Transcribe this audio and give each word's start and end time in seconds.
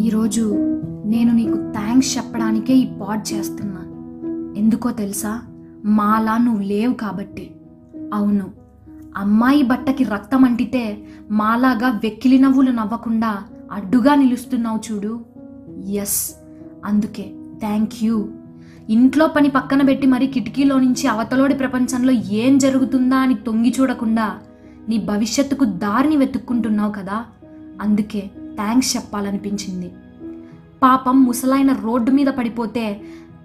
ఈరోజు 0.00 0.54
నేను 1.06 1.32
నీకు 1.34 1.72
థ్యాంక్స్ 1.72 2.18
చెప్పడానికే 2.18 2.74
ఈ 2.74 2.86
పాడ్ 3.00 3.32
చేస్తున్నా. 3.32 3.80
ఎందుకో 4.56 4.90
తెలుసా? 4.90 5.42
మాలా 5.84 6.36
నువ్వు 6.36 6.62
లేవు 6.62 6.94
కాబట్టి. 6.94 7.54
అవును. 8.14 8.50
అమ్మాయి 9.16 9.62
బట్టకి 9.62 10.04
రక్తం 10.04 10.44
అంటితే 10.44 10.98
మాలాగా 11.30 11.88
వెక్కిలి 11.88 12.38
నవ్వులు 12.38 12.70
నవ్వకుండా 12.70 13.38
అడ్డుగా 13.72 14.14
నిలుస్తున్నావు 14.14 14.92
చూడు. 14.92 15.24
ఎస్ 15.90 16.34
అందుకే 16.84 17.34
థ్యాంక్ 17.60 17.92
యూ. 18.02 18.28
ఇంట్లో 18.90 19.26
పని 19.26 19.48
పక్కన 19.48 19.82
పెట్టి 19.82 20.06
మరీ 20.06 20.26
కిటికీలో 20.26 20.80
నుంచి 20.80 21.06
అవతలోడి 21.06 21.54
ప్రపంచంలో 21.54 22.12
ఏం 22.12 22.58
జరుగుతుందా 22.58 23.16
అని 23.16 23.34
తొంగి 23.34 23.74
చూడకుండా 23.80 24.38
నీ 24.88 24.98
భవిష్యత్తుకు 24.98 25.64
దారిని 25.64 26.16
వెతుక్కుంటున్నావు 26.16 26.92
కదా? 26.92 27.24
అందుకే 27.80 28.30
థ్యాంక్స్ 28.56 28.96
చెప్పాలనిపించింది. 28.96 29.92
పాపం 30.82 31.24
ముసలాయన 31.24 31.72
రోడ్డు 31.72 32.10
మీద 32.10 32.26
పడిపోతే 32.26 33.00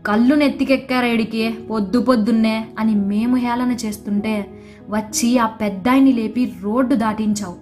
కళ్ళు 0.06 0.36
నెత్తికెక్కారేడికి 0.36 1.54
పొద్దు 1.70 2.00
పొద్దున్నే 2.00 2.68
అని 2.80 2.96
మేము 2.96 3.36
హేళన 3.36 3.72
చేస్తుంటే 3.86 4.50
వచ్చి 4.90 5.38
ఆ 5.38 5.46
పెద్దాయిని 5.46 6.14
లేపి 6.14 6.54
రోడ్డు 6.62 6.96
దాటించావు. 6.96 7.56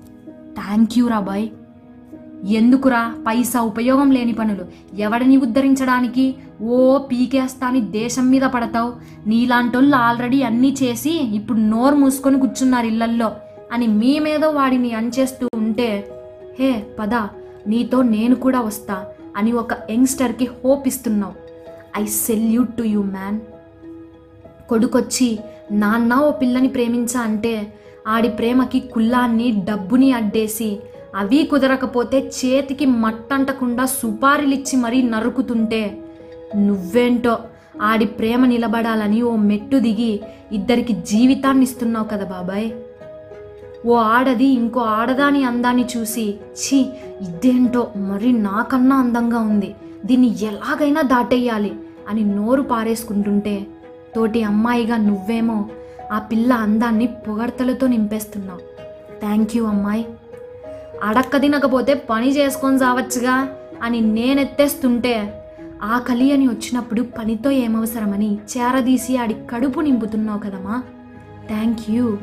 థ్యాంక్ 0.56 1.00
యూ 1.00 1.08
రాబాయ్ 1.08 1.48
ఎందుకురా 2.46 3.16
పైసా 3.28 3.62
ఉపయోగం 3.62 4.12
లేని 4.12 4.34
పనులు? 4.34 4.66
ఎవడిని 4.96 5.38
ఉద్ధరించడానికి? 5.38 6.36
ఓ 6.62 6.98
పీకేస్తాని 6.98 7.82
దేశం 7.82 8.30
మీద 8.30 8.42
పడతావు. 8.42 8.94
నీలాంటోళ్ళు 9.28 9.96
ఆల్రెడీ 9.96 10.42
అన్నీ 10.42 10.76
చేసి 10.84 11.10
ఇప్పుడు 11.10 11.60
నోరు 11.60 11.96
మూసుకొని 11.96 12.40
కూర్చున్నారు 12.40 12.86
ఇళ్ళల్లో 12.86 13.32
అని 13.74 13.88
మీ 13.88 14.20
మీద 14.20 14.46
వాడిని 14.46 14.94
అంచేస్తూ 14.94 15.48
ఉంటే 15.56 16.10
హే 16.60 16.86
పద. 17.00 17.14
నీతో 17.70 18.02
నేను 18.16 18.36
కూడా 18.36 18.62
వస్తా 18.62 18.98
అని 19.38 19.52
ఒక 19.52 19.74
యంగ్స్టర్కి 19.90 20.46
హోప్ 20.46 20.88
ఇస్తున్నావు 20.88 21.36
I 21.98 22.06
salute 22.06 22.72
to 22.78 22.84
you 22.84 23.02
man. 23.02 23.40
కొడుకొచ్చి 24.70 25.30
నాన్న 25.72 26.14
ఓ 26.16 26.32
పిల్లని 26.32 26.68
ప్రేమించా 26.68 27.20
అంటే 27.22 27.54
ఆడి 28.08 28.30
ప్రేమకి 28.30 28.80
కుల్లాన్ని 28.80 29.66
డబ్బుని 29.70 30.12
అడ్డేసి 30.12 30.70
అవి 31.16 31.40
కుదరకపోతే 31.52 32.18
చేతికి 32.38 32.86
మట్టంటకుండా 32.86 33.86
సుపారీలిచ్చి 33.86 34.76
మరీ 34.78 35.02
నరుకుతుంటే 35.02 35.82
నువ్వేంటో 36.56 37.34
ఆడి 37.82 38.06
ప్రేమ 38.06 38.46
నిలబడాలని 38.46 39.22
ఓ 39.22 39.36
మెట్టు 39.50 39.78
దిగి 39.78 40.12
ఇద్దరికి 40.52 40.94
జీవితాన్ని 40.94 41.64
ఇస్తున్నావు 41.64 42.08
కదా 42.08 42.26
బాబాయ్. 42.26 42.68
ఓ 43.86 43.96
ఆడది 43.96 44.46
ఇంకో 44.46 44.80
ఆడదాని 44.80 45.44
అందాన్ని 45.44 45.88
చూసి 45.98 46.36
ఛీ 46.54 46.80
ఇదేంటో 47.22 47.92
మరి 47.96 48.32
నాకన్నా 48.32 48.96
అందంగా 48.96 49.40
ఉంది. 49.40 49.76
దీన్ని 50.06 50.44
ఎలాగైనా 50.44 51.02
దాటేయాలి 51.02 51.74
అని 52.10 52.24
నోరు 52.24 52.62
పారేసుకుంటుంటే 52.62 53.68
తోటి 54.16 54.44
అమ్మాయిగా 54.44 54.98
నువ్వేమో 54.98 55.70
ఆ 56.12 56.20
పిల్ల 56.20 56.54
అందాన్ని 56.54 57.08
పొగడ్తలతో 57.08 57.88
నింపేస్తున్నావు. 57.88 58.60
థ్యాంక్ 59.20 59.58
యూ 59.58 59.66
అమ్మాయి. 59.66 60.06
అడక్క 61.04 61.38
తినకపోతే 61.38 61.94
పని 61.94 62.30
చేసుకొని 62.30 62.80
సావచ్చుగా 62.80 63.50
అని 63.84 64.02
నేనెత్తేస్తుంటే 64.02 65.44
ఆకలి 65.84 66.32
అని 66.32 66.48
వచ్చినప్పుడు 66.48 67.02
పనితో 67.02 67.52
ఏమవసరమని 67.52 68.38
చేరదీసి 68.58 69.18
ఆడి 69.18 69.34
కడుపు 69.34 69.80
నింపుతున్నావు 69.80 70.40
కదమ్మా. 70.40 70.84
Thank 71.48 71.92
you. 71.92 72.18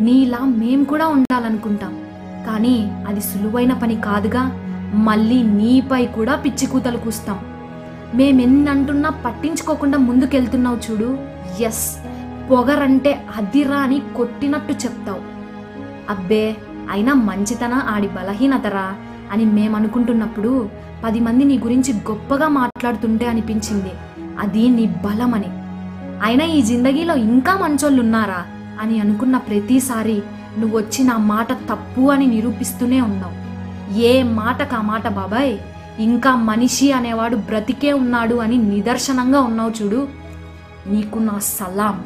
నీలా 0.00 0.38
మేం 0.38 0.84
కూడా 0.84 1.08
ఉండాలనుకుంటాం. 1.08 1.98
కానీ 2.46 3.04
అది 3.08 3.20
సులువైన 3.20 3.72
పని 3.72 4.00
కాదుగా 4.00 4.58
మళ్ళీ 4.94 5.42
నీపై 5.42 6.06
కూడా 6.06 6.36
పిచ్చి 6.36 6.66
కూతలు 6.66 6.96
కూస్తాం. 6.96 7.40
మేమెన్నంటున్నా 8.14 9.10
పట్టించుకోకుండా 9.10 9.98
ముందుకెళ్తున్నావు 9.98 10.76
చూడు. 10.76 11.18
ఎస్ 11.62 11.96
పొగరంటే 12.50 13.26
అదిరా 13.36 13.76
అని 13.76 14.02
కొట్టినట్టు 14.16 14.72
చెప్తావు. 14.72 15.20
అబ్బే 16.10 16.56
అయినా 16.90 17.14
మంచితన 17.14 17.74
ఆడి 17.74 18.08
బలహీనతరా 18.08 18.94
అని 19.32 19.44
మేమనుకుంటున్నప్పుడు 19.44 20.68
పది 21.04 21.20
మంది 21.20 21.44
నీ 21.44 21.58
గురించి 21.58 21.94
గొప్పగా 21.94 22.48
మాట్లాడుతుంటే 22.48 23.26
అనిపించింది. 23.26 23.90
అది 24.38 24.68
నీ 24.68 24.86
బలమని. 24.86 25.46
అయినా 26.22 26.44
ఈ 26.44 26.62
జిందగీలో 26.62 27.14
ఇంకా 27.14 27.54
మంచోళ్ళున్నారా? 27.54 28.34
ఉన్నారా 28.34 28.44
అని 28.80 29.00
అనుకున్న 29.00 29.36
ప్రతిసారి 29.36 30.22
నువ్వు 30.58 30.78
వచ్చి 30.78 31.04
నా 31.04 31.16
మాట 31.16 31.52
తప్పు 31.52 32.10
అని 32.10 32.26
నిరూపిస్తూనే 32.26 33.00
ఉన్నావు. 33.00 33.42
ఏ 33.98 34.22
మాటకు 34.22 34.76
ఆ 34.76 34.80
మాట 34.80 35.08
బాబాయ్? 35.08 35.58
ఇంకా 35.98 36.34
మనిషి 36.34 36.92
అనేవాడు 36.92 37.36
బ్రతికే 37.36 37.92
ఉన్నాడు 37.92 38.34
అని 38.34 38.56
నిదర్శనంగా 38.56 39.40
ఉన్నావు 39.40 39.82
చూడు. 39.82 40.08
నీకు 40.86 41.18
నా 41.18 41.38
సలాం. 41.38 42.04